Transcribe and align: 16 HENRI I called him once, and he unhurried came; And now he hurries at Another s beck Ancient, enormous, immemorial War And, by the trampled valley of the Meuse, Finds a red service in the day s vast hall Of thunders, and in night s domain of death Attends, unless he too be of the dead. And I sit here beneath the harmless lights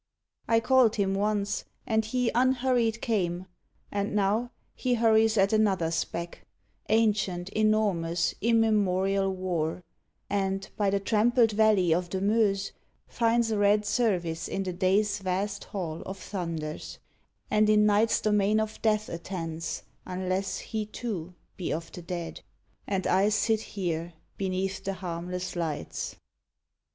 16 0.47 0.47
HENRI 0.47 0.57
I 0.57 0.67
called 0.67 0.95
him 0.95 1.13
once, 1.13 1.63
and 1.85 2.05
he 2.05 2.31
unhurried 2.33 3.01
came; 3.01 3.45
And 3.91 4.15
now 4.15 4.49
he 4.73 4.95
hurries 4.95 5.37
at 5.37 5.53
Another 5.53 5.85
s 5.85 6.05
beck 6.05 6.43
Ancient, 6.89 7.49
enormous, 7.49 8.33
immemorial 8.41 9.31
War 9.31 9.83
And, 10.27 10.67
by 10.75 10.89
the 10.89 10.99
trampled 10.99 11.51
valley 11.51 11.93
of 11.93 12.09
the 12.09 12.19
Meuse, 12.19 12.71
Finds 13.07 13.51
a 13.51 13.59
red 13.59 13.85
service 13.85 14.47
in 14.47 14.63
the 14.63 14.73
day 14.73 15.01
s 15.01 15.19
vast 15.19 15.65
hall 15.65 16.01
Of 16.07 16.17
thunders, 16.17 16.97
and 17.51 17.69
in 17.69 17.85
night 17.85 18.09
s 18.09 18.21
domain 18.21 18.59
of 18.59 18.81
death 18.81 19.07
Attends, 19.07 19.83
unless 20.03 20.57
he 20.57 20.87
too 20.87 21.35
be 21.57 21.71
of 21.71 21.91
the 21.91 22.01
dead. 22.01 22.41
And 22.87 23.05
I 23.05 23.29
sit 23.29 23.61
here 23.61 24.13
beneath 24.35 24.83
the 24.83 24.93
harmless 24.95 25.55
lights 25.55 26.15